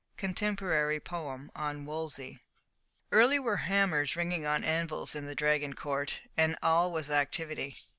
Contemporary 0.17 0.99
Poem 0.99 1.51
on 1.55 1.85
Wolsey. 1.85 2.39
Early 3.11 3.37
were 3.37 3.57
hammers 3.57 4.15
ringing 4.15 4.47
on 4.47 4.63
anvils 4.63 5.13
in 5.13 5.27
the 5.27 5.35
Dragon 5.35 5.73
Court, 5.75 6.21
and 6.35 6.57
all 6.63 6.91
was 6.91 7.11
activity. 7.11 7.77